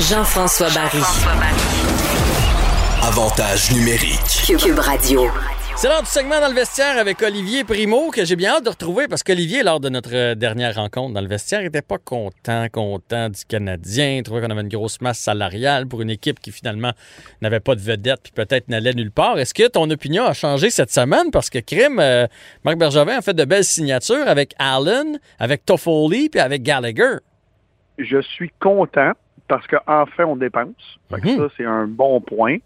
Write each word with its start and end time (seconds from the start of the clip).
Jean-François 0.00 0.70
Barry. 0.70 1.02
Avantage 3.06 3.70
numérique. 3.70 4.58
Cube 4.58 4.78
Radio. 4.78 5.26
C'est 5.76 5.88
l'heure 5.88 6.00
du 6.00 6.08
segment 6.08 6.40
dans 6.40 6.48
le 6.48 6.54
vestiaire 6.54 6.96
avec 6.96 7.22
Olivier 7.22 7.64
Primo 7.64 8.10
que 8.10 8.24
j'ai 8.24 8.34
bien 8.34 8.52
hâte 8.54 8.64
de 8.64 8.70
retrouver 8.70 9.08
parce 9.08 9.22
qu'Olivier, 9.22 9.62
lors 9.62 9.78
de 9.78 9.90
notre 9.90 10.14
euh, 10.14 10.34
dernière 10.34 10.76
rencontre 10.76 11.12
dans 11.12 11.20
le 11.20 11.28
vestiaire, 11.28 11.60
était 11.60 11.82
pas 11.82 11.98
content, 11.98 12.66
content 12.72 13.28
du 13.28 13.44
Canadien. 13.44 14.16
Il 14.16 14.22
trouvait 14.22 14.40
qu'on 14.40 14.48
avait 14.48 14.62
une 14.62 14.68
grosse 14.68 15.02
masse 15.02 15.18
salariale 15.18 15.86
pour 15.86 16.00
une 16.00 16.10
équipe 16.10 16.40
qui 16.40 16.50
finalement 16.50 16.92
n'avait 17.42 17.60
pas 17.60 17.74
de 17.74 17.80
vedette 17.80 18.20
puis 18.22 18.32
peut-être 18.32 18.68
n'allait 18.68 18.94
nulle 18.94 19.12
part. 19.12 19.38
Est-ce 19.38 19.52
que 19.52 19.68
ton 19.68 19.90
opinion 19.90 20.24
a 20.24 20.32
changé 20.32 20.70
cette 20.70 20.90
semaine? 20.90 21.30
Parce 21.30 21.50
que 21.50 21.58
Crime, 21.58 21.98
euh, 22.00 22.26
Marc 22.64 22.78
Bergevin 22.78 23.18
a 23.18 23.22
fait 23.22 23.34
de 23.34 23.44
belles 23.44 23.64
signatures 23.64 24.26
avec 24.26 24.54
Allen, 24.58 25.20
avec 25.38 25.66
Toffoli 25.66 26.30
puis 26.30 26.40
avec 26.40 26.62
Gallagher. 26.62 27.16
Je 27.98 28.22
suis 28.22 28.50
content 28.60 29.12
parce 29.50 29.66
qu'enfin 29.66 30.24
on 30.26 30.36
dépense. 30.36 30.98
Fait 31.10 31.20
que 31.20 31.26
Mhm. 31.28 31.36
Ça, 31.36 31.54
c'est 31.56 31.64
un 31.64 31.86
bon 31.88 32.20
point. 32.20 32.58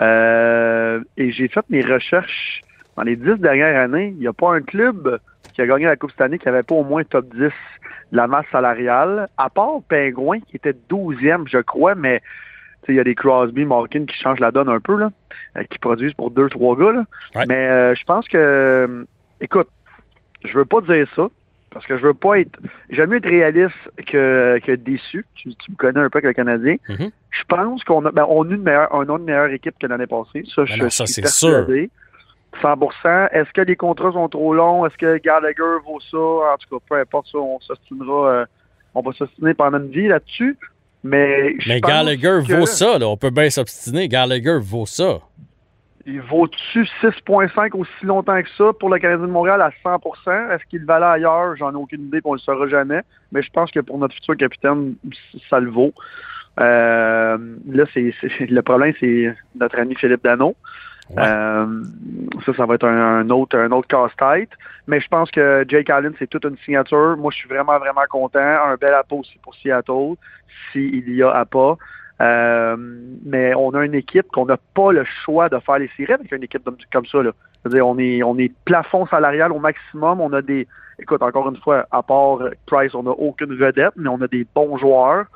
Euh, 0.00 1.00
et 1.16 1.32
j'ai 1.32 1.48
fait 1.48 1.64
mes 1.68 1.82
recherches 1.82 2.62
dans 2.96 3.02
les 3.02 3.16
dix 3.16 3.34
dernières 3.38 3.76
années. 3.80 4.12
Il 4.14 4.20
n'y 4.20 4.28
a 4.28 4.32
pas 4.32 4.54
un 4.54 4.60
club 4.60 5.18
qui 5.52 5.60
a 5.62 5.66
gagné 5.66 5.86
la 5.86 5.96
Coupe 5.96 6.12
cette 6.12 6.20
année 6.20 6.38
qui 6.38 6.46
n'avait 6.46 6.62
pas 6.62 6.76
au 6.76 6.84
moins 6.84 7.02
top 7.02 7.26
10 7.34 7.40
de 7.40 7.50
la 8.12 8.28
masse 8.28 8.46
salariale, 8.52 9.28
à 9.36 9.50
part 9.50 9.82
Pingouin 9.88 10.38
qui 10.40 10.56
était 10.56 10.74
12e, 10.88 11.48
je 11.48 11.58
crois, 11.58 11.96
mais 11.96 12.22
il 12.88 12.94
y 12.94 13.00
a 13.00 13.04
des 13.04 13.16
Crosby, 13.16 13.64
Malkin 13.66 14.06
qui 14.06 14.16
changent 14.16 14.38
la 14.40 14.52
donne 14.52 14.68
un 14.68 14.80
peu, 14.80 14.96
là, 14.96 15.10
euh, 15.56 15.64
qui 15.64 15.78
produisent 15.78 16.14
pour 16.14 16.30
deux, 16.30 16.48
trois 16.48 16.74
gars. 16.76 16.92
Là. 16.92 17.04
Ouais. 17.34 17.44
Mais 17.48 17.66
euh, 17.68 17.94
je 17.96 18.04
pense 18.04 18.26
que, 18.28 19.04
écoute, 19.40 19.68
je 20.44 20.56
veux 20.56 20.64
pas 20.64 20.80
dire 20.82 21.06
ça, 21.16 21.26
parce 21.70 21.86
que 21.86 21.96
je 21.98 22.02
veux 22.02 22.14
pas 22.14 22.40
être. 22.40 22.58
J'aime 22.90 23.10
mieux 23.10 23.16
être 23.18 23.28
réaliste 23.28 23.76
que, 24.06 24.58
que 24.64 24.72
déçu. 24.72 25.24
Tu, 25.34 25.54
tu 25.54 25.70
me 25.70 25.76
connais 25.76 26.00
un 26.00 26.08
peu 26.10 26.18
avec 26.18 26.24
le 26.26 26.32
Canadien. 26.32 26.76
Mhm. 26.88 27.10
Je 27.30 27.44
pense 27.48 27.84
qu'on 27.84 28.04
a, 28.06 28.10
ben, 28.10 28.26
on 28.28 28.42
a 28.50 28.54
une 28.54 28.62
meilleure, 28.62 28.94
un 28.94 29.08
autre 29.08 29.24
meilleure 29.24 29.50
équipe 29.50 29.74
que 29.78 29.86
l'année 29.86 30.06
passée. 30.06 30.44
Ça, 30.54 30.64
je 30.64 30.76
non, 30.76 30.90
ça, 30.90 31.04
suis 31.06 31.14
c'est 31.14 31.22
persuadé. 31.22 31.90
100 32.60 33.28
Est-ce 33.32 33.52
que 33.52 33.60
les 33.60 33.76
contrats 33.76 34.12
sont 34.12 34.28
trop 34.28 34.54
longs? 34.54 34.86
Est-ce 34.86 34.96
que 34.96 35.18
Gallagher 35.18 35.78
vaut 35.86 36.00
ça? 36.00 36.16
En 36.16 36.56
tout 36.58 36.78
cas, 36.78 36.84
peu 36.88 37.00
importe 37.00 37.28
ça, 37.30 37.38
on 37.38 37.60
s'ostinera. 37.60 38.30
euh, 38.30 38.44
on 38.94 39.02
va 39.02 39.12
s'ostiner 39.12 39.54
pendant 39.54 39.78
une 39.78 39.90
vie 39.90 40.08
là-dessus. 40.08 40.56
Mais, 41.04 41.54
je 41.60 41.68
Mais 41.68 41.80
pense 41.80 41.90
Gallagher 41.90 42.40
que 42.46 42.54
vaut 42.54 42.66
ça, 42.66 42.98
là. 42.98 43.06
On 43.06 43.16
peut 43.16 43.30
bien 43.30 43.50
s'obstiner. 43.50 44.08
Gallagher 44.08 44.58
vaut 44.60 44.86
ça. 44.86 45.20
Il 46.10 46.22
vaut-tu 46.22 46.84
6,5 47.02 47.76
aussi 47.76 48.06
longtemps 48.06 48.40
que 48.42 48.48
ça 48.56 48.72
pour 48.80 48.88
le 48.88 48.98
Canadien 48.98 49.26
de 49.26 49.30
Montréal 49.30 49.60
à 49.60 49.70
100% 49.84 50.54
Est-ce 50.54 50.64
qu'il 50.64 50.86
valait 50.86 51.04
ailleurs? 51.04 51.54
J'en 51.56 51.72
ai 51.72 51.76
aucune 51.76 52.06
idée, 52.06 52.22
on 52.24 52.32
le 52.32 52.38
saura 52.38 52.66
jamais. 52.66 53.02
Mais 53.30 53.42
je 53.42 53.50
pense 53.50 53.70
que 53.70 53.80
pour 53.80 53.98
notre 53.98 54.14
futur 54.14 54.34
capitaine, 54.38 54.94
ça 55.50 55.60
le 55.60 55.68
vaut. 55.68 55.92
Euh, 56.60 57.36
là, 57.66 57.84
c'est 57.92 58.14
le 58.40 58.60
problème, 58.62 58.94
c'est 58.98 59.34
notre 59.54 59.78
ami 59.78 59.94
Philippe 59.96 60.24
Dano. 60.24 60.56
Ouais. 61.10 61.22
Euh, 61.26 61.82
ça, 62.46 62.54
ça 62.54 62.64
va 62.64 62.76
être 62.76 62.88
un, 62.88 63.18
un 63.18 63.28
autre, 63.28 63.58
un 63.58 63.70
autre 63.72 63.88
casse-tête. 63.88 64.50
Mais 64.86 65.00
je 65.00 65.08
pense 65.08 65.30
que 65.30 65.66
Jake 65.68 65.90
Allen, 65.90 66.14
c'est 66.18 66.26
toute 66.26 66.46
une 66.46 66.56
signature. 66.64 67.18
Moi, 67.18 67.30
je 67.32 67.36
suis 67.36 67.48
vraiment, 67.50 67.78
vraiment 67.78 68.06
content. 68.08 68.38
Un 68.40 68.76
bel 68.76 68.94
appât 68.94 69.16
aussi 69.16 69.38
pour 69.42 69.54
Seattle, 69.56 70.14
s'il 70.72 71.14
y 71.14 71.22
a 71.22 71.32
appât. 71.32 71.76
Euh, 72.20 72.76
mais 73.24 73.54
on 73.54 73.70
a 73.70 73.84
une 73.84 73.94
équipe 73.94 74.26
qu'on 74.32 74.46
n'a 74.46 74.58
pas 74.74 74.92
le 74.92 75.04
choix 75.24 75.48
de 75.48 75.58
faire 75.60 75.78
les 75.78 75.90
séries 75.96 76.14
avec 76.14 76.32
une 76.32 76.42
équipe 76.42 76.68
comme, 76.92 77.06
ça. 77.06 77.22
Là. 77.22 77.30
On 77.82 77.98
est, 77.98 78.22
on 78.22 78.36
est 78.38 78.52
plafond 78.64 79.06
salarial 79.06 79.52
au 79.52 79.58
maximum. 79.58 80.20
On 80.20 80.32
a 80.32 80.42
des, 80.42 80.66
écoute, 80.98 81.22
encore 81.22 81.48
une 81.48 81.56
fois, 81.56 81.86
à 81.90 82.02
part 82.02 82.38
Price, 82.66 82.94
on 82.94 83.04
n'a 83.04 83.10
aucune 83.10 83.54
vedette, 83.54 83.92
mais 83.96 84.08
on 84.08 84.20
a 84.20 84.28
des 84.28 84.46
bons 84.54 84.76
joueurs. 84.78 85.26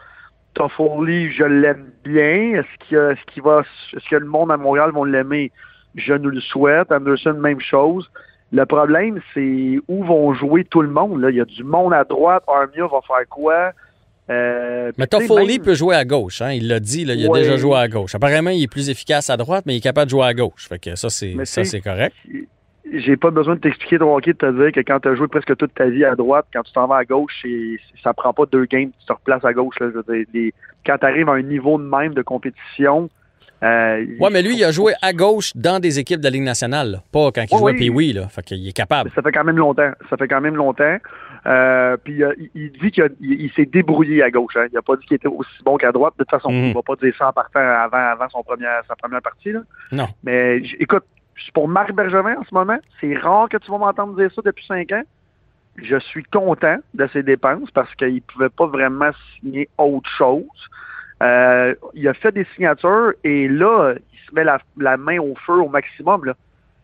Toffoli, 0.55 1.31
je 1.33 1.45
l'aime 1.45 1.91
bien. 2.05 2.61
Est-ce 2.61 2.97
a- 2.97 3.13
est-ce 3.13 3.25
qu'il 3.27 3.43
va, 3.43 3.63
est-ce 3.95 4.09
que 4.09 4.17
le 4.17 4.27
monde 4.27 4.51
à 4.51 4.57
Montréal 4.57 4.91
va 4.93 5.07
l'aimer? 5.07 5.51
Je 5.95 6.15
nous 6.15 6.31
le 6.31 6.41
souhaite. 6.41 6.91
Anderson, 6.91 7.35
même 7.35 7.61
chose. 7.61 8.11
Le 8.51 8.67
problème, 8.67 9.21
c'est 9.33 9.79
où 9.89 10.05
vont 10.05 10.35
jouer 10.35 10.65
tout 10.65 10.83
le 10.83 10.89
monde. 10.89 11.21
Là? 11.21 11.31
Il 11.31 11.37
y 11.37 11.41
a 11.41 11.45
du 11.45 11.65
monde 11.65 11.95
à 11.95 12.05
droite. 12.05 12.45
Armia 12.49 12.87
va 12.87 13.01
faire 13.07 13.27
quoi? 13.31 13.73
Euh, 14.31 14.93
Mais 14.99 15.07
Toffoli 15.07 15.55
même- 15.59 15.63
peut 15.63 15.75
jouer 15.75 15.97
à 15.97 16.05
gauche. 16.05 16.43
Hein? 16.43 16.53
Il 16.53 16.69
l'a 16.69 16.81
dit, 16.81 17.05
là, 17.05 17.15
il 17.15 17.27
a 17.27 17.29
Ouais. 17.31 17.41
déjà 17.41 17.57
joué 17.57 17.77
à 17.77 17.89
gauche. 17.89 18.15
Apparemment, 18.15 18.51
il 18.51 18.63
est 18.63 18.71
plus 18.71 18.89
efficace 18.89 19.31
à 19.31 19.37
droite, 19.37 19.65
mais 19.67 19.75
il 19.75 19.79
est 19.79 19.81
capable 19.81 20.07
de 20.07 20.11
jouer 20.11 20.25
à 20.27 20.33
gauche. 20.35 20.69
Fait 20.69 20.79
que 20.79 20.95
ça, 20.95 21.11
c'est 21.11 21.35
ça, 21.45 21.65
c'est 21.65 21.81
correct. 21.81 22.15
j'ai 22.93 23.17
pas 23.17 23.31
besoin 23.31 23.55
de 23.55 23.61
t'expliquer 23.61 23.97
hockey, 24.03 24.33
de 24.35 24.37
te 24.39 24.53
dire 24.63 24.71
que 24.73 24.81
quand 24.81 25.01
tu 25.01 25.09
as 25.09 25.15
joué 25.15 25.27
presque 25.27 25.57
toute 25.57 25.73
ta 25.75 25.87
vie 25.87 26.05
à 26.05 26.15
droite, 26.15 26.45
quand 26.53 26.63
tu 26.63 26.73
t'en 26.75 26.87
vas 26.87 26.97
à 26.99 27.05
gauche, 27.05 27.43
ça 28.03 28.13
prend 28.13 28.35
pas 28.35 28.45
deux 28.53 28.67
games, 28.67 28.91
tu 29.01 29.07
te 29.07 29.13
replaces 29.15 29.45
à 29.47 29.53
gauche. 29.55 29.77
Là, 29.81 29.89
je 29.95 29.99
veux 29.99 30.05
dire, 30.17 30.27
les- 30.35 30.53
quand 30.85 30.99
tu 30.99 31.07
arrives 31.07 31.29
à 31.29 31.33
un 31.33 31.43
niveau 31.43 31.79
de 31.79 31.85
même 31.85 32.13
de 32.13 32.21
compétition. 32.23 33.09
Euh, 33.63 34.05
Ouais, 34.19 34.29
mais 34.31 34.43
lui, 34.43 34.57
il 34.57 34.65
a 34.65 34.73
joué 34.73 34.93
à 35.01 35.13
gauche 35.13 35.53
dans 35.55 35.79
des 35.79 36.01
équipes 36.01 36.19
de 36.19 36.25
la 36.25 36.31
Ligue 36.31 36.43
nationale, 36.43 36.91
là. 36.91 37.03
pas 37.13 37.31
quand 37.33 37.45
il 37.49 37.55
Ouais, 37.55 37.61
jouait 37.61 37.73
oui. 37.73 37.79
puis 37.79 37.91
oui, 37.91 38.13
là. 38.13 38.29
Fait 38.29 38.43
qu'il 38.43 38.67
est 38.69 38.73
capable. 38.73 39.11
Ça 39.15 39.23
fait 39.23 39.31
quand 39.33 39.45
même 39.45 39.57
longtemps. 39.59 39.93
Ça 40.11 40.17
fait 40.17 40.27
quand 40.29 40.41
même 40.41 40.57
longtemps. 40.57 40.97
Euh, 41.47 41.97
puis 41.97 42.23
euh, 42.23 42.33
il, 42.39 42.51
il 42.55 42.73
dit 42.73 42.91
qu'il 42.93 43.11
il, 43.21 43.51
s'est 43.53 43.67
débrouillé 43.67 44.23
à 44.23 44.31
gauche. 44.31 44.57
Hein. 44.57 44.67
Il 44.73 44.79
a 44.79 44.83
pas 44.83 44.97
dit 44.97 45.05
qu'il 45.07 45.17
était 45.17 45.29
aussi 45.29 45.51
bon 45.65 45.77
qu'à 45.77 45.91
droite. 45.91 46.15
De 46.19 46.23
toute 46.25 46.31
façon, 46.31 46.51
Mhm. 46.51 46.67
il 46.67 46.75
va 46.75 46.83
pas 46.83 46.97
dire 46.97 47.15
ça 47.17 47.29
en 47.29 47.33
partant 47.33 47.59
avant, 47.61 47.97
avant 47.99 48.29
son 48.29 48.43
première, 48.45 48.83
sa 48.87 48.95
première 48.95 49.23
partie. 49.23 49.51
Là. 49.53 49.61
Non. 49.91 50.07
Mais 50.23 50.59
écoute, 50.79 51.05
pour 51.55 51.67
Marc 51.67 51.93
Bergevin 51.93 52.37
en 52.39 52.45
ce 52.45 52.55
moment, 52.55 52.79
c'est 53.01 53.17
rare 53.17 53.49
que 53.49 53.57
tu 53.57 53.71
vas 53.71 53.79
m'entendre 53.79 54.15
dire 54.17 54.31
ça 54.33 54.43
depuis 54.45 54.65
cinq 54.67 54.93
ans. 54.93 55.03
Je 55.77 55.97
suis 55.97 56.23
content 56.25 56.77
de 56.95 57.07
ses 57.09 57.23
dépenses 57.23 57.71
parce 57.73 57.93
qu'il 57.95 58.15
ne 58.17 58.21
pouvait 58.21 58.51
pas 58.51 58.67
vraiment 58.67 59.11
signer 59.41 59.69
autre 59.79 60.09
chose. 60.11 60.45
Euh, 61.23 61.75
il 61.95 62.07
a 62.09 62.15
fait 62.15 62.33
des 62.33 62.47
signatures 62.55 63.13
et 63.25 63.49
là, 63.49 63.95
il 64.13 64.19
se 64.29 64.35
met 64.35 64.45
la, 64.45 64.59
la 64.77 64.97
main 64.97 65.19
au 65.19 65.35
feu 65.47 65.55
au 65.55 65.69
maximum. 65.69 66.25
Là, 66.25 66.35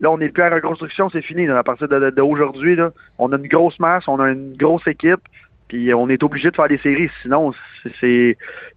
là 0.01 0.11
on 0.11 0.19
n'est 0.19 0.29
plus 0.29 0.43
à 0.43 0.51
reconstruction, 0.51 1.09
c'est 1.11 1.23
fini. 1.23 1.47
là. 1.47 1.59
à 1.59 1.63
partir 1.63 1.89
d'aujourd'hui, 1.89 2.77
de, 2.77 2.91
on 3.19 3.33
a 3.33 3.37
une 3.37 3.49
grosse 3.49 3.79
masse, 3.81 4.07
on 4.09 4.21
a 4.21 4.31
une 4.31 4.57
grosse 4.57 4.87
équipe, 4.87 5.21
puis 5.69 5.93
on 5.93 6.09
est 6.09 6.23
obligé 6.23 6.51
de 6.51 6.57
faire 6.57 6.69
des 6.69 6.79
séries. 6.79 7.11
Sinon, 7.23 7.53
c'est- 8.01 8.37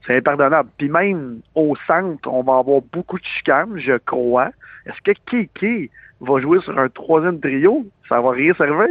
impardonnable. 0.09 0.69
Puis 0.77 0.89
même 0.89 1.39
au 1.55 1.75
centre, 1.87 2.27
on 2.29 2.43
va 2.43 2.57
avoir 2.57 2.81
beaucoup 2.91 3.17
de 3.17 3.23
chicanes, 3.23 3.77
je 3.77 3.97
crois. 3.97 4.49
Est-ce 4.85 5.01
que 5.01 5.11
Kiki 5.29 5.89
va 6.19 6.41
jouer 6.41 6.59
sur 6.61 6.77
un 6.77 6.89
troisième 6.89 7.39
trio? 7.39 7.85
Ça 8.09 8.19
va 8.19 8.31
rien 8.31 8.53
servir. 8.55 8.87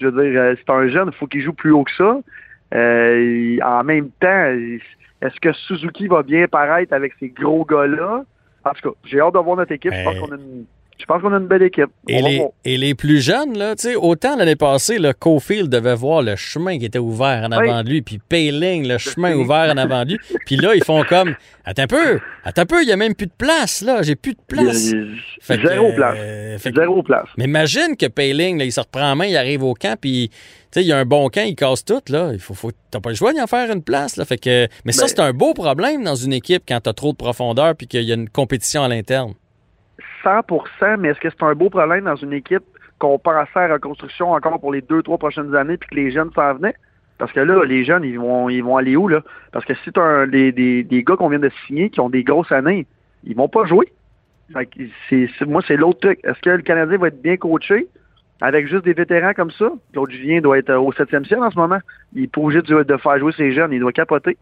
Je 0.00 0.06
veux 0.06 0.22
dire, 0.30 0.40
euh, 0.40 0.54
c'est 0.58 0.70
un 0.72 0.88
jeune, 0.88 1.08
il 1.12 1.16
faut 1.16 1.26
qu'il 1.26 1.40
joue 1.42 1.52
plus 1.52 1.70
haut 1.72 1.84
que 1.84 1.92
ça. 1.92 2.18
Euh, 2.74 3.58
en 3.64 3.84
même 3.84 4.10
temps, 4.20 4.46
est-ce 5.22 5.40
que 5.40 5.52
Suzuki 5.52 6.06
va 6.08 6.22
bien 6.22 6.46
paraître 6.46 6.92
avec 6.92 7.14
ces 7.20 7.28
gros 7.28 7.64
gars-là? 7.64 8.24
En 8.64 8.70
tout 8.72 8.90
cas, 8.90 8.96
j'ai 9.04 9.20
hâte 9.20 9.34
de 9.34 9.38
voir 9.38 9.56
notre 9.56 9.72
équipe. 9.72 9.92
Je 9.92 10.04
pense 10.04 10.18
qu'on 10.18 10.32
a 10.32 10.36
une, 10.36 10.64
je 11.00 11.06
pense 11.06 11.22
qu'on 11.22 11.32
a 11.32 11.38
une 11.38 11.46
belle 11.46 11.62
équipe. 11.62 11.88
Et 12.08 12.20
les, 12.22 12.38
voir. 12.38 12.50
et 12.64 12.76
les 12.76 12.94
plus 12.94 13.20
jeunes, 13.20 13.56
là, 13.58 13.74
tu 13.74 13.88
sais, 13.88 13.96
autant 13.96 14.36
l'année 14.36 14.56
passée, 14.56 14.98
le 14.98 15.12
Cofield 15.12 15.68
devait 15.68 15.94
voir 15.94 16.22
le 16.22 16.36
chemin 16.36 16.78
qui 16.78 16.84
était 16.84 16.98
ouvert 16.98 17.42
en 17.44 17.52
avant 17.52 17.78
Oui. 17.78 17.84
de 17.84 17.88
lui, 17.90 18.02
puis 18.02 18.18
Payling, 18.28 18.86
le 18.86 18.98
chemin 18.98 19.34
ouvert 19.34 19.70
en 19.72 19.76
avant 19.76 20.04
de 20.04 20.10
lui. 20.10 20.18
Puis 20.46 20.56
là, 20.56 20.74
ils 20.74 20.84
font 20.84 21.02
comme, 21.04 21.34
attends 21.64 21.82
un 21.82 21.86
peu, 21.86 22.20
attends 22.44 22.62
un 22.62 22.66
peu, 22.66 22.82
il 22.82 22.86
n'y 22.86 22.92
a 22.92 22.96
même 22.96 23.14
plus 23.14 23.26
de 23.26 23.32
place, 23.36 23.82
là, 23.82 24.02
j'ai 24.02 24.16
plus 24.16 24.32
de 24.34 24.40
place. 24.46 24.92
Fait 25.40 25.58
que, 25.58 25.66
Zéro 25.68 25.86
euh, 25.88 25.94
place. 25.96 26.62
fait 26.62 26.70
que- 26.72 26.80
Zéro 26.80 27.02
place. 27.02 27.26
Mais 27.36 27.44
imagine 27.44 27.96
que 27.98 28.06
Payling, 28.06 28.58
là, 28.58 28.64
il 28.64 28.72
se 28.72 28.80
reprend 28.80 29.12
en 29.12 29.16
main, 29.16 29.26
il 29.26 29.36
arrive 29.36 29.62
au 29.62 29.74
camp, 29.74 29.96
puis 30.00 30.28
tu 30.30 30.36
sais, 30.72 30.82
il 30.84 30.86
y 30.88 30.92
a 30.92 30.98
un 30.98 31.04
bon 31.04 31.28
camp, 31.30 31.42
il 31.44 31.56
casse 31.56 31.84
tout, 31.84 32.00
là. 32.10 32.30
Il 32.32 32.38
faut, 32.38 32.54
faut, 32.54 32.70
t'as 32.92 33.00
pas 33.00 33.10
le 33.10 33.16
choix 33.16 33.32
d'y 33.32 33.40
en 33.40 33.46
faire 33.48 33.72
une 33.72 33.82
place, 33.82 34.16
là. 34.16 34.24
Fait 34.24 34.38
que, 34.38 34.68
mais 34.84 34.92
ça, 34.92 35.02
Ben- 35.02 35.08
c'est 35.08 35.20
un 35.20 35.32
beau 35.32 35.52
problème 35.54 36.04
dans 36.04 36.14
une 36.14 36.32
équipe 36.32 36.62
quand 36.68 36.78
t'as 36.80 36.92
trop 36.92 37.10
de 37.10 37.16
profondeur 37.16 37.74
puis 37.74 37.86
qu'il 37.88 38.02
y 38.02 38.12
a 38.12 38.14
une 38.14 38.28
compétition 38.28 38.84
à 38.84 38.88
l'interne. 38.88 39.32
100% 40.24 40.96
mais 40.98 41.08
est-ce 41.08 41.20
que 41.20 41.30
c'est 41.30 41.42
un 41.42 41.54
beau 41.54 41.70
problème 41.70 42.04
dans 42.04 42.16
une 42.16 42.32
équipe 42.32 42.64
qu'on 42.98 43.18
pensait 43.18 43.48
à 43.54 43.72
reconstruction 43.72 44.32
encore 44.32 44.60
pour 44.60 44.72
les 44.72 44.82
deux, 44.82 45.02
trois 45.02 45.18
prochaines 45.18 45.54
années 45.54 45.76
puis 45.76 45.88
que 45.88 45.94
les 45.94 46.10
jeunes 46.10 46.30
s'en 46.34 46.54
venaient? 46.54 46.74
Parce 47.20 47.32
que 47.32 47.40
là, 47.40 47.64
les 47.64 47.84
jeunes, 47.84 48.02
ils 48.02 48.18
vont, 48.18 48.48
ils 48.48 48.62
vont 48.62 48.78
aller 48.78 48.96
où, 48.96 49.06
là? 49.06 49.20
Parce 49.52 49.66
que 49.66 49.74
si 49.74 49.92
tu 49.92 50.00
as 50.00 50.26
des, 50.26 50.52
des, 50.52 51.02
gars 51.04 51.16
qu'on 51.16 51.28
vient 51.28 51.38
de 51.38 51.50
signer 51.66 51.90
qui 51.90 52.00
ont 52.00 52.08
des 52.08 52.24
grosses 52.24 52.50
années, 52.50 52.86
ils 53.24 53.36
vont 53.36 53.48
pas 53.48 53.66
jouer. 53.66 53.92
Fait 54.54 54.64
que 54.64 55.44
moi, 55.44 55.60
c'est 55.68 55.76
l'autre 55.76 56.00
truc. 56.00 56.18
Est-ce 56.24 56.40
que 56.40 56.48
le 56.48 56.62
Canadien 56.62 56.96
va 56.96 57.08
être 57.08 57.20
bien 57.20 57.36
coaché 57.36 57.88
avec 58.40 58.68
juste 58.68 58.86
des 58.86 58.94
vétérans 58.94 59.34
comme 59.34 59.50
ça? 59.50 59.70
Claude 59.92 60.10
Julien 60.10 60.40
doit 60.40 60.56
être 60.56 60.72
au 60.72 60.92
septième 60.94 61.26
ciel 61.26 61.40
en 61.40 61.50
ce 61.50 61.58
moment. 61.58 61.78
Il 62.14 62.22
est 62.22 62.38
obligé 62.38 62.62
de, 62.62 62.82
de 62.84 62.96
faire 62.96 63.18
jouer 63.18 63.32
ses 63.32 63.52
jeunes. 63.52 63.74
Il 63.74 63.80
doit 63.80 63.92
capoter. 63.92 64.38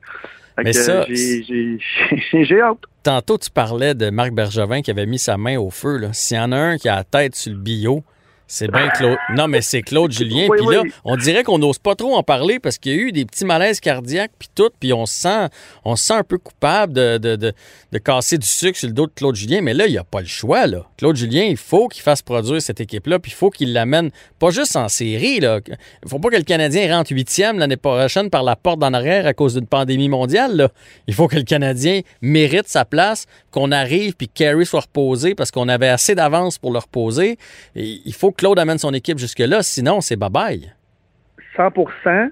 Fait 0.58 0.64
Mais 0.64 0.72
que, 0.72 0.78
ça, 0.78 1.06
j'ai, 2.42 2.60
hâte. 2.60 2.78
Tantôt, 3.04 3.38
tu 3.38 3.48
parlais 3.48 3.94
de 3.94 4.10
Marc 4.10 4.32
Bergevin 4.32 4.82
qui 4.82 4.90
avait 4.90 5.06
mis 5.06 5.20
sa 5.20 5.36
main 5.36 5.56
au 5.56 5.70
feu. 5.70 6.00
S'il 6.12 6.36
y 6.36 6.40
en 6.40 6.50
a 6.50 6.56
un 6.56 6.78
qui 6.78 6.88
a 6.88 6.96
la 6.96 7.04
tête 7.04 7.36
sur 7.36 7.52
le 7.52 7.58
bio, 7.58 8.02
C'est 8.50 8.70
bien 8.72 8.88
Claude. 8.88 9.18
Non, 9.36 9.46
mais 9.46 9.60
c'est 9.60 9.82
Claude 9.82 10.10
Julien. 10.10 10.46
Oui, 10.48 10.56
puis 10.56 10.66
oui. 10.66 10.74
là, 10.74 10.82
on 11.04 11.16
dirait 11.16 11.44
qu'on 11.44 11.58
n'ose 11.58 11.78
pas 11.78 11.94
trop 11.94 12.16
en 12.16 12.22
parler 12.22 12.58
parce 12.58 12.78
qu'il 12.78 12.92
y 12.92 12.98
a 12.98 12.98
eu 12.98 13.12
des 13.12 13.26
petits 13.26 13.44
malaises 13.44 13.78
cardiaques 13.78 14.32
puis 14.38 14.48
tout, 14.54 14.70
puis 14.80 14.94
on 14.94 15.04
se 15.04 15.20
sent, 15.20 15.48
on 15.84 15.96
sent 15.96 16.14
un 16.14 16.24
peu 16.24 16.38
coupable 16.38 16.94
de, 16.94 17.18
de, 17.18 17.36
de, 17.36 17.52
de 17.92 17.98
casser 17.98 18.38
du 18.38 18.46
sucre 18.46 18.78
sur 18.78 18.88
le 18.88 18.94
dos 18.94 19.06
de 19.06 19.12
Claude 19.14 19.34
Julien. 19.34 19.60
Mais 19.60 19.74
là, 19.74 19.86
il 19.86 19.92
n'y 19.92 19.98
a 19.98 20.04
pas 20.04 20.22
le 20.22 20.26
choix. 20.26 20.66
Là. 20.66 20.86
Claude 20.96 21.14
Julien, 21.14 21.42
il 21.42 21.58
faut 21.58 21.88
qu'il 21.88 22.02
fasse 22.02 22.22
produire 22.22 22.62
cette 22.62 22.80
équipe-là, 22.80 23.18
puis 23.18 23.32
il 23.32 23.34
faut 23.34 23.50
qu'il 23.50 23.74
l'amène 23.74 24.10
pas 24.38 24.48
juste 24.48 24.76
en 24.76 24.88
série. 24.88 25.40
Là. 25.40 25.60
Il 25.68 26.08
faut 26.08 26.18
pas 26.18 26.30
que 26.30 26.36
le 26.36 26.42
Canadien 26.42 26.96
rentre 26.96 27.12
huitième 27.12 27.58
l'année 27.58 27.76
prochaine 27.76 28.30
par 28.30 28.44
la 28.44 28.56
porte 28.56 28.78
d'en 28.78 28.94
arrière 28.94 29.26
à 29.26 29.34
cause 29.34 29.54
d'une 29.54 29.66
pandémie 29.66 30.08
mondiale. 30.08 30.56
Là. 30.56 30.70
Il 31.06 31.12
faut 31.12 31.28
que 31.28 31.36
le 31.36 31.42
Canadien 31.42 32.00
mérite 32.22 32.66
sa 32.66 32.86
place, 32.86 33.26
qu'on 33.50 33.72
arrive 33.72 34.14
puis 34.14 34.26
que 34.28 34.32
Carey 34.32 34.64
soit 34.64 34.80
reposé 34.80 35.34
parce 35.34 35.50
qu'on 35.50 35.68
avait 35.68 35.88
assez 35.88 36.14
d'avance 36.14 36.56
pour 36.56 36.72
le 36.72 36.78
reposer. 36.78 37.36
Et 37.76 38.00
il 38.06 38.14
faut 38.14 38.32
Claude 38.38 38.58
amène 38.58 38.78
son 38.78 38.94
équipe 38.94 39.18
jusque-là, 39.18 39.62
sinon 39.62 40.00
c'est 40.00 40.16
bye-bye. 40.16 40.72
100% 41.56 42.30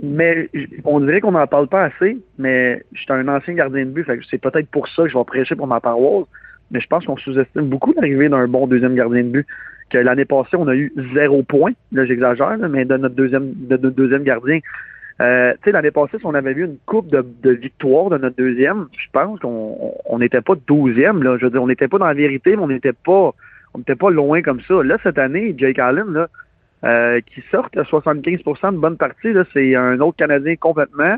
mais 0.00 0.48
on 0.84 1.00
dirait 1.00 1.20
qu'on 1.20 1.32
n'en 1.32 1.46
parle 1.46 1.66
pas 1.66 1.84
assez, 1.84 2.18
mais 2.38 2.82
j'étais 2.92 3.12
un 3.12 3.26
ancien 3.28 3.54
gardien 3.54 3.84
de 3.84 3.90
but, 3.90 4.06
c'est 4.30 4.40
peut-être 4.40 4.68
pour 4.68 4.86
ça 4.88 5.04
que 5.04 5.08
je 5.08 5.18
vais 5.18 5.24
prêcher 5.24 5.56
pour 5.56 5.66
ma 5.66 5.80
paroisse, 5.80 6.26
mais 6.70 6.80
je 6.80 6.86
pense 6.86 7.04
qu'on 7.04 7.16
sous-estime 7.16 7.68
beaucoup 7.68 7.92
l'arrivée 7.94 8.28
d'un 8.28 8.46
bon 8.46 8.66
deuxième 8.66 8.94
gardien 8.94 9.24
de 9.24 9.28
but. 9.28 9.46
Que 9.90 9.98
l'année 9.98 10.26
passée, 10.26 10.56
on 10.56 10.68
a 10.68 10.74
eu 10.74 10.92
zéro 11.14 11.42
point, 11.42 11.72
là 11.92 12.04
j'exagère, 12.04 12.58
mais 12.58 12.84
de 12.84 12.96
notre 12.98 13.14
deuxième, 13.14 14.22
gardien. 14.22 14.58
Euh, 15.20 15.54
tu 15.54 15.58
sais, 15.64 15.72
l'année 15.72 15.90
passée, 15.90 16.18
si 16.18 16.26
on 16.26 16.34
avait 16.34 16.52
vu 16.52 16.66
une 16.66 16.76
coupe 16.84 17.08
de, 17.08 17.50
victoire 17.50 18.10
de 18.10 18.18
notre 18.18 18.36
deuxième, 18.36 18.86
je 18.92 19.06
pense 19.10 19.40
qu'on 19.40 19.94
on 20.04 20.18
n'était 20.18 20.42
pas 20.42 20.54
douzième, 20.66 21.22
là. 21.22 21.38
Je 21.38 21.46
veux 21.46 21.50
dire, 21.50 21.62
on 21.62 21.68
n'était 21.68 21.88
pas 21.88 21.98
dans 21.98 22.06
la 22.06 22.14
vérité, 22.14 22.54
mais 22.54 22.62
on 22.62 22.68
n'était 22.68 22.92
pas 22.92 23.34
on 23.74 23.78
n'était 23.78 23.94
pas 23.96 24.10
loin 24.10 24.42
comme 24.42 24.60
ça. 24.62 24.82
Là, 24.82 24.98
cette 25.02 25.18
année, 25.18 25.54
Jake 25.56 25.78
Allen, 25.78 26.12
là, 26.12 26.28
euh, 26.84 27.20
qui 27.20 27.42
sortent 27.50 27.76
à 27.76 27.82
75% 27.82 28.72
de 28.72 28.78
bonne 28.78 28.96
partie, 28.96 29.32
c'est 29.52 29.74
un 29.74 30.00
autre 30.00 30.16
Canadien 30.16 30.56
complètement. 30.56 31.16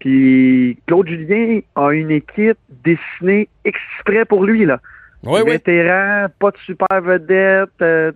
Puis 0.00 0.78
Claude 0.86 1.08
Julien 1.08 1.60
a 1.74 1.90
une 1.92 2.10
équipe 2.10 2.58
dessinée 2.84 3.48
exprès 3.64 4.24
pour 4.24 4.44
lui, 4.44 4.64
là. 4.64 4.80
Oui, 5.24 5.40
oui. 5.44 5.52
Vétéran, 5.52 6.26
pas 6.38 6.50
de 6.52 6.56
super 6.58 7.00
vedette. 7.02 7.70
euh, 7.82 8.12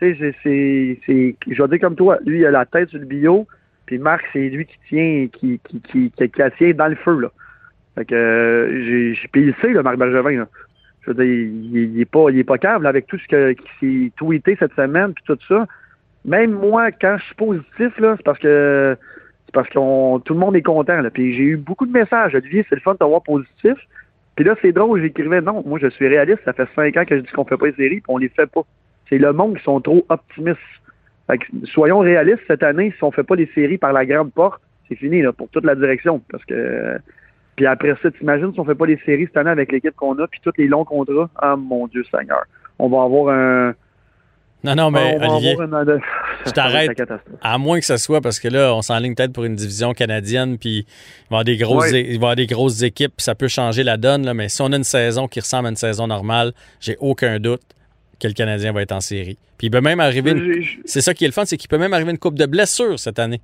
c'est- 0.00 0.14
je 0.44 1.62
vais 1.62 1.68
dire 1.68 1.80
comme 1.80 1.96
toi, 1.96 2.18
lui, 2.26 2.40
il 2.40 2.46
a 2.46 2.50
la 2.50 2.66
tête 2.66 2.90
sur 2.90 2.98
le 2.98 3.06
bio, 3.06 3.46
puis 3.86 3.98
Marc, 3.98 4.22
c'est 4.32 4.48
lui 4.50 4.66
qui 4.66 4.76
tient, 4.88 5.26
qui, 5.32 5.60
qui, 5.64 5.80
qui, 5.80 6.10
qui, 6.10 6.30
qui 6.30 6.38
la 6.38 6.50
tient 6.50 6.72
dans 6.72 6.88
le 6.88 6.96
feu, 6.96 7.18
là. 7.20 7.28
Fait 7.96 8.04
que, 8.04 8.14
euh, 8.14 9.14
j'ai, 9.14 9.28
puis 9.32 9.42
il 9.42 9.46
le 9.48 9.54
sait, 9.62 9.72
là, 9.72 9.82
Marc 9.82 9.96
Bergevin, 9.96 10.38
là. 10.40 10.48
Je 11.04 11.12
veux 11.12 11.24
dire, 11.24 11.34
il, 11.34 11.94
il 11.94 12.00
est 12.00 12.04
pas, 12.04 12.30
il 12.30 12.38
est 12.38 12.44
pas 12.44 12.58
câble 12.58 12.86
avec 12.86 13.06
tout 13.06 13.18
ce 13.18 13.28
que, 13.28 13.52
qui 13.52 13.68
s'est 13.80 14.12
tweeté 14.16 14.56
cette 14.58 14.74
semaine, 14.74 15.12
puis 15.12 15.24
tout 15.26 15.38
ça. 15.46 15.66
Même 16.24 16.52
moi, 16.52 16.90
quand 16.92 17.16
je 17.18 17.24
suis 17.24 17.34
positif, 17.34 17.98
là, 17.98 18.14
c'est 18.16 18.24
parce 18.24 18.38
que, 18.38 18.96
c'est 19.46 19.54
parce 19.54 19.68
qu'on, 19.68 20.20
tout 20.24 20.32
le 20.34 20.40
monde 20.40 20.56
est 20.56 20.62
content, 20.62 21.00
là. 21.00 21.10
Puis 21.10 21.34
j'ai 21.34 21.42
eu 21.42 21.56
beaucoup 21.56 21.86
de 21.86 21.92
messages. 21.92 22.34
Olivier, 22.34 22.64
c'est 22.68 22.76
le 22.76 22.80
fun 22.80 22.94
de 22.94 22.98
t'avoir 22.98 23.22
positif. 23.22 23.74
Puis 24.36 24.44
là, 24.44 24.56
c'est 24.62 24.72
drôle, 24.72 25.00
j'écrivais 25.00 25.40
non, 25.40 25.62
moi 25.64 25.78
je 25.80 25.86
suis 25.88 26.08
réaliste, 26.08 26.40
ça 26.44 26.52
fait 26.52 26.68
cinq 26.74 26.96
ans 26.96 27.04
que 27.04 27.16
je 27.16 27.20
dis 27.20 27.30
qu'on 27.30 27.44
fait 27.44 27.56
pas 27.56 27.66
les 27.66 27.74
séries, 27.74 28.00
puis 28.00 28.08
on 28.08 28.18
les 28.18 28.28
fait 28.28 28.50
pas. 28.50 28.62
C'est 29.08 29.18
le 29.18 29.32
monde 29.32 29.56
qui 29.56 29.62
sont 29.62 29.80
trop 29.80 30.04
optimistes. 30.08 30.58
Soyons 31.64 32.00
réalistes, 32.00 32.42
cette 32.48 32.62
année, 32.62 32.92
si 32.96 33.04
on 33.04 33.10
fait 33.10 33.22
pas 33.22 33.36
les 33.36 33.46
séries 33.54 33.78
par 33.78 33.92
la 33.92 34.04
grande 34.04 34.32
porte, 34.32 34.60
c'est 34.88 34.96
fini 34.96 35.22
là, 35.22 35.32
pour 35.32 35.48
toute 35.50 35.64
la 35.64 35.74
direction. 35.74 36.20
Parce 36.30 36.44
que 36.44 36.98
puis 37.56 37.66
après 37.66 37.94
ça, 38.02 38.10
t'imagines 38.10 38.52
si 38.52 38.60
on 38.60 38.64
fait 38.64 38.74
pas 38.74 38.86
les 38.86 38.98
séries 39.04 39.26
cette 39.26 39.36
année 39.36 39.50
avec 39.50 39.70
l'équipe 39.72 39.94
qu'on 39.94 40.18
a, 40.18 40.26
puis 40.26 40.40
tous 40.42 40.52
les 40.58 40.66
longs 40.68 40.84
contrats, 40.84 41.28
ah 41.36 41.56
mon 41.56 41.86
Dieu 41.86 42.04
Seigneur. 42.10 42.44
On 42.78 42.88
va 42.88 43.02
avoir 43.04 43.34
un. 43.34 43.74
Non, 44.64 44.74
non, 44.74 44.90
mais 44.90 45.14
on 45.16 45.18
va 45.18 45.28
Olivier, 45.34 45.52
avoir 45.60 45.74
un- 45.88 45.98
je 46.46 46.50
t'arrête. 46.50 46.90
À 47.42 47.58
moins 47.58 47.78
que 47.80 47.84
ce 47.84 47.98
soit 47.98 48.22
parce 48.22 48.40
que 48.40 48.48
là, 48.48 48.74
on 48.74 48.80
s'enligne 48.80 49.14
peut-être 49.14 49.32
pour 49.34 49.44
une 49.44 49.54
division 49.56 49.92
canadienne, 49.92 50.56
puis 50.56 50.78
il 50.78 50.84
va 50.84 50.84
y 50.84 51.26
avoir 51.40 51.44
des 51.44 51.56
grosses, 51.58 51.92
Ouais. 51.92 52.00
é- 52.00 52.06
il 52.06 52.06
va 52.06 52.12
y 52.12 52.16
avoir 52.16 52.36
des 52.36 52.46
grosses 52.46 52.82
équipes, 52.82 53.12
puis 53.16 53.24
ça 53.24 53.34
peut 53.34 53.48
changer 53.48 53.82
la 53.82 53.98
donne. 53.98 54.24
Là, 54.24 54.32
mais 54.32 54.48
si 54.48 54.62
on 54.62 54.72
a 54.72 54.76
une 54.76 54.82
saison 54.84 55.28
qui 55.28 55.40
ressemble 55.40 55.66
à 55.66 55.70
une 55.70 55.76
saison 55.76 56.06
normale, 56.06 56.52
j'ai 56.80 56.96
aucun 56.98 57.38
doute 57.38 57.60
que 58.18 58.26
le 58.26 58.32
Canadien 58.32 58.72
va 58.72 58.80
être 58.80 58.92
en 58.92 59.00
série. 59.00 59.36
Puis 59.58 59.66
il 59.66 59.70
peut 59.70 59.82
même 59.82 60.00
arriver. 60.00 60.30
une- 60.30 60.64
C'est 60.86 61.02
ça 61.02 61.12
qui 61.12 61.24
est 61.24 61.28
le 61.28 61.32
fun, 61.32 61.44
c'est 61.44 61.58
qu'il 61.58 61.68
peut 61.68 61.78
même 61.78 61.92
arriver 61.92 62.10
une 62.10 62.18
coupe 62.18 62.38
de 62.38 62.46
blessures 62.46 62.98
cette 62.98 63.18
année. 63.18 63.42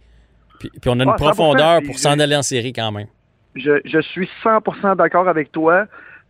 Puis, 0.58 0.70
puis 0.80 0.88
on 0.90 0.98
a 1.00 1.04
une 1.04 1.10
Ah, 1.10 1.16
100%, 1.18 1.18
profondeur 1.18 1.82
pour 1.82 1.98
s'en 1.98 2.18
aller 2.18 2.36
en 2.36 2.42
série 2.42 2.72
quand 2.72 2.92
même. 2.92 3.06
Je, 3.54 4.00
suis 4.00 4.28
100% 4.44 4.96
d'accord 4.96 5.28
avec 5.28 5.52
toi. 5.52 5.86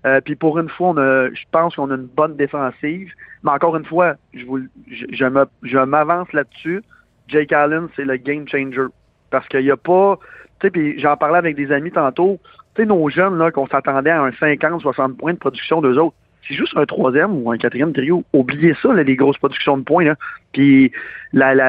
Euh, 0.07 0.21
puis 0.23 0.35
pour 0.35 0.59
une 0.59 0.69
fois, 0.69 0.95
je 0.97 1.45
pense 1.51 1.77
qu'on 1.77 1.91
a 1.91 1.95
une 1.95 2.07
bonne 2.07 2.37
défensive. 2.37 3.13
Mais 3.43 3.51
encore 3.51 3.77
une 3.77 3.85
fois, 3.85 4.15
je, 4.33 5.85
m'avance 5.85 6.33
là-dessus. 6.33 6.83
Jake 7.29 7.53
Allen, 7.53 7.89
c'est 7.97 8.05
le 8.05 8.17
game 8.17 8.47
changer. 8.49 8.87
Parce 9.31 9.47
qu'il 9.49 9.61
n'y 9.61 9.71
a 9.71 9.77
pas... 9.77 10.19
Tu 10.61 10.67
sais, 10.67 10.71
puis 10.71 10.99
j'en 10.99 11.17
parlais 11.17 11.39
avec 11.39 11.57
des 11.57 11.73
amis 11.73 11.93
tantôt. 11.93 12.39
Tu 12.75 12.83
sais, 12.83 12.87
nos 12.87 13.09
jeunes, 13.09 13.39
là, 13.39 13.51
qu'on 13.51 13.67
s'attendait 13.67 14.11
à 14.11 14.23
un 14.23 14.31
50-60 14.31 15.17
points 15.17 15.33
de 15.33 15.39
production 15.39 15.81
d'eux 15.81 15.99
autres, 15.99 16.17
c'est 16.47 16.55
juste 16.55 16.77
un 16.77 16.85
troisième 16.85 17.43
ou 17.43 17.51
un 17.51 17.59
quatrième 17.59 17.93
trio. 17.93 18.25
Oubliez 18.33 18.75
ça, 18.83 18.93
là, 18.93 19.03
les 19.03 19.17
grosses 19.17 19.39
productions 19.39 19.79
de 19.79 19.85
points. 19.85 20.15
Puis 20.53 20.91
la- 21.33 21.65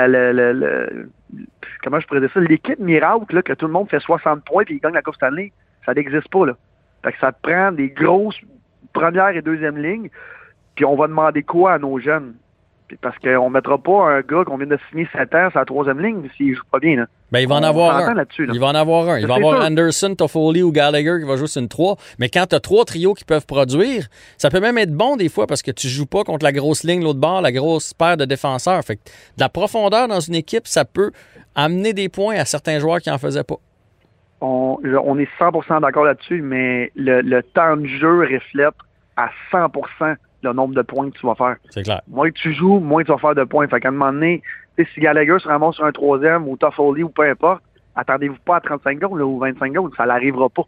comment 1.83 1.99
je 1.99 2.07
pourrais 2.07 2.21
dire 2.21 2.31
ça, 2.33 2.39
l'équipe 2.39 2.79
miracle, 2.79 3.35
là, 3.35 3.41
que 3.41 3.53
tout 3.53 3.67
le 3.67 3.73
monde 3.73 3.89
fait 3.89 3.99
60 3.99 4.43
points 4.45 4.63
puis 4.63 4.75
il 4.75 4.79
gagne 4.79 4.93
la 4.93 5.01
Coupe 5.01 5.15
Stanley, 5.15 5.51
ça 5.85 5.93
n'existe 5.93 6.29
pas, 6.29 6.45
là. 6.45 6.57
Fait 7.03 7.11
que 7.13 7.19
ça 7.19 7.31
prend 7.31 7.71
des 7.71 7.89
grosses 7.89 8.39
première 8.93 9.29
et 9.29 9.41
deuxième 9.41 9.77
lignes, 9.77 10.09
puis 10.75 10.85
on 10.85 10.95
va 10.95 11.07
demander 11.07 11.43
quoi 11.43 11.73
à 11.73 11.79
nos 11.79 11.99
jeunes? 11.99 12.35
Parce 13.01 13.17
qu'on 13.19 13.49
ne 13.49 13.53
mettra 13.53 13.77
pas 13.77 14.11
un 14.11 14.21
gars 14.21 14.43
qu'on 14.45 14.57
vient 14.57 14.67
de 14.67 14.77
signer 14.89 15.07
7 15.13 15.35
ans 15.35 15.49
sur 15.51 15.59
la 15.59 15.65
troisième 15.65 16.01
ligne 16.01 16.29
s'il 16.35 16.55
joue 16.55 16.63
pas 16.71 16.79
bien, 16.79 16.95
là. 16.95 17.05
Ben, 17.31 17.39
il 17.39 17.47
va 17.47 17.55
en 17.55 17.63
avoir 17.63 17.95
un. 17.95 18.13
là-dessus, 18.13 18.45
là. 18.45 18.53
Il 18.53 18.59
va 18.59 18.67
en 18.67 18.75
avoir 18.75 19.07
un. 19.07 19.19
Il 19.19 19.27
va 19.27 19.35
avoir. 19.35 19.63
Anderson, 19.63 20.15
Toffoli 20.15 20.63
ou 20.63 20.71
Gallagher 20.71 21.17
qui 21.19 21.27
va 21.27 21.37
jouer 21.37 21.47
sur 21.47 21.61
une 21.61 21.69
3. 21.69 21.95
Mais 22.19 22.27
quand 22.27 22.45
tu 22.47 22.55
as 22.55 22.59
trois 22.59 22.83
trios 22.83 23.13
qui 23.13 23.23
peuvent 23.23 23.45
produire, 23.45 24.07
ça 24.37 24.49
peut 24.49 24.59
même 24.59 24.77
être 24.77 24.93
bon 24.93 25.15
des 25.15 25.29
fois 25.29 25.47
parce 25.47 25.61
que 25.61 25.71
tu 25.71 25.87
joues 25.87 26.05
pas 26.05 26.23
contre 26.23 26.43
la 26.43 26.51
grosse 26.51 26.83
ligne 26.83 27.03
l'autre 27.03 27.19
bord, 27.19 27.41
la 27.41 27.51
grosse 27.51 27.93
paire 27.93 28.17
de 28.17 28.25
défenseurs. 28.25 28.83
Fait 28.83 28.97
que 28.97 29.01
de 29.37 29.41
la 29.41 29.49
profondeur 29.49 30.07
dans 30.07 30.19
une 30.19 30.35
équipe, 30.35 30.67
ça 30.67 30.83
peut 30.83 31.11
amener 31.55 31.93
des 31.93 32.09
points 32.09 32.35
à 32.35 32.45
certains 32.45 32.79
joueurs 32.79 32.99
qui 32.99 33.09
en 33.09 33.17
faisaient 33.17 33.43
pas. 33.43 33.57
On, 34.41 34.77
on 34.83 35.19
est 35.19 35.29
100% 35.39 35.81
d'accord 35.81 36.03
là-dessus, 36.05 36.41
mais 36.41 36.91
le, 36.95 37.21
le 37.21 37.43
temps 37.43 37.77
de 37.77 37.85
jeu 37.85 38.21
reflète 38.21 38.73
à 39.15 39.29
100% 39.51 40.15
le 40.43 40.53
nombre 40.53 40.75
de 40.75 40.81
points 40.81 41.09
que 41.09 41.17
tu 41.17 41.25
vas 41.25 41.35
faire. 41.35 41.55
C'est 41.69 41.83
clair. 41.83 42.01
Moins 42.07 42.29
que 42.29 42.35
tu 42.35 42.53
joues, 42.53 42.79
moins 42.79 43.03
tu 43.03 43.11
vas 43.11 43.17
faire 43.17 43.35
de 43.35 43.43
points. 43.43 43.67
Fait 43.67 43.79
qu'à 43.79 43.89
un 43.89 43.91
moment 43.91 44.11
donné, 44.11 44.41
tu 44.77 44.83
sais, 44.83 44.89
si 44.93 44.99
Gallagher 44.99 45.37
se 45.39 45.47
ramasse 45.47 45.75
sur 45.75 45.85
un 45.85 45.91
troisième 45.91 46.47
ou 46.47 46.57
Toffoli 46.57 47.03
ou 47.03 47.09
peu 47.09 47.29
importe, 47.29 47.63
attendez-vous 47.95 48.37
pas 48.45 48.57
à 48.57 48.61
35 48.61 48.99
goals 48.99 49.19
là, 49.19 49.25
ou 49.25 49.39
25 49.39 49.73
goals, 49.73 49.91
ça 49.97 50.05
n'arrivera 50.05 50.49
pas. 50.49 50.65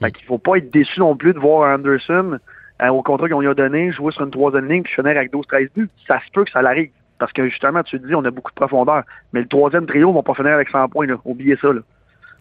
Fait 0.00 0.10
qu'il 0.10 0.26
faut 0.26 0.38
pas 0.38 0.56
être 0.56 0.70
déçu 0.70 1.00
non 1.00 1.16
plus 1.16 1.32
de 1.32 1.38
voir 1.38 1.72
Anderson, 1.72 2.38
euh, 2.82 2.88
au 2.88 3.02
contrat 3.02 3.28
qu'on 3.28 3.40
lui 3.40 3.48
a 3.48 3.54
donné, 3.54 3.92
jouer 3.92 4.12
sur 4.12 4.24
une 4.24 4.30
troisième 4.30 4.68
ligne 4.68 4.82
puis 4.82 4.92
finir 4.92 5.12
avec 5.12 5.32
12-13 5.32 5.68
buts. 5.74 5.90
Ça 6.08 6.20
se 6.26 6.30
peut 6.32 6.44
que 6.44 6.50
ça 6.50 6.62
l'arrive. 6.62 6.90
Parce 7.18 7.32
que 7.32 7.48
justement, 7.48 7.82
tu 7.82 8.00
te 8.00 8.06
dis, 8.06 8.14
on 8.14 8.24
a 8.24 8.30
beaucoup 8.30 8.50
de 8.50 8.56
profondeur. 8.56 9.04
Mais 9.32 9.40
le 9.40 9.46
troisième 9.46 9.86
trio 9.86 10.12
va 10.12 10.22
pas 10.22 10.34
finir 10.34 10.52
avec 10.52 10.68
100 10.68 10.88
points. 10.88 11.06
Là. 11.06 11.16
Oubliez 11.24 11.56
ça. 11.56 11.72
Là. 11.72 11.80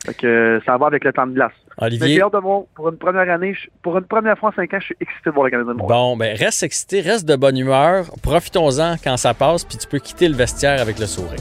Fait 0.06 0.14
que 0.14 0.28
euh, 0.28 0.60
ça 0.66 0.78
va 0.78 0.88
avec 0.88 1.04
le 1.04 1.14
temps 1.14 1.26
de 1.26 1.34
glace. 1.34 1.54
Olivier, 1.78 2.22
hâte 2.22 2.34
de 2.34 2.38
voir. 2.38 2.64
Pour 2.76 2.90
une 2.90 2.98
première 2.98 3.30
année, 3.30 3.56
pour 3.82 3.98
une 3.98 4.04
première 4.04 4.38
fois 4.38 4.50
en 4.50 4.54
5 4.54 4.74
ans, 4.74 4.80
je 4.80 4.86
suis 4.86 4.96
excité 5.00 5.30
de 5.30 5.34
voir 5.34 5.46
le 5.46 5.52
Canadien 5.52 5.74
de 5.74 5.78
Montréal. 5.78 5.98
bon, 5.98 6.18
ben 6.18 6.36
reste 6.38 6.64
excité, 6.64 7.02
reste 7.02 7.26
de 7.26 7.36
bonne 7.36 7.58
humeur. 7.58 8.06
Profitons-en 8.22 8.96
quand 9.04 9.18
ça 9.18 9.34
passe, 9.34 9.64
puis 9.64 9.78
tu 9.78 9.88
peux 9.88 10.00
quitter 10.00 10.28
le 10.28 10.36
vestiaire 10.36 10.82
avec 10.82 11.00
le 11.00 11.06
sourire. 11.06 11.40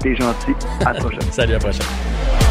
T'es 0.00 0.14
gentil. 0.14 0.52
À 0.84 0.92
la 0.92 1.00
prochaine. 1.00 1.20
Salut, 1.30 1.52
à 1.52 1.54
la 1.54 1.60
prochaine. 1.60 2.45